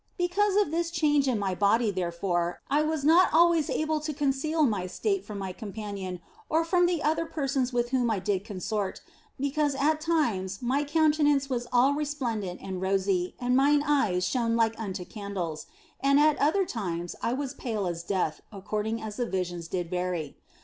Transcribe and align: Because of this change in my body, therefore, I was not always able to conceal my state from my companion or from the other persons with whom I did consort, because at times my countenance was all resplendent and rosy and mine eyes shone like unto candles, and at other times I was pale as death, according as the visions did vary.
Because 0.17 0.55
of 0.59 0.71
this 0.71 0.89
change 0.89 1.27
in 1.27 1.37
my 1.37 1.53
body, 1.53 1.91
therefore, 1.91 2.59
I 2.71 2.81
was 2.81 3.03
not 3.05 3.31
always 3.31 3.69
able 3.69 3.99
to 3.99 4.15
conceal 4.15 4.63
my 4.63 4.87
state 4.87 5.23
from 5.23 5.37
my 5.37 5.53
companion 5.53 6.21
or 6.49 6.65
from 6.65 6.87
the 6.87 7.03
other 7.03 7.27
persons 7.27 7.71
with 7.71 7.89
whom 7.91 8.09
I 8.09 8.17
did 8.17 8.43
consort, 8.43 9.01
because 9.39 9.75
at 9.75 10.01
times 10.01 10.59
my 10.59 10.83
countenance 10.83 11.51
was 11.51 11.67
all 11.71 11.93
resplendent 11.93 12.61
and 12.63 12.81
rosy 12.81 13.35
and 13.39 13.55
mine 13.55 13.83
eyes 13.85 14.25
shone 14.25 14.55
like 14.55 14.73
unto 14.79 15.05
candles, 15.05 15.67
and 15.99 16.19
at 16.19 16.35
other 16.39 16.65
times 16.65 17.15
I 17.21 17.33
was 17.33 17.53
pale 17.53 17.85
as 17.85 18.01
death, 18.01 18.41
according 18.51 19.03
as 19.03 19.17
the 19.17 19.27
visions 19.27 19.67
did 19.67 19.87
vary. 19.91 20.35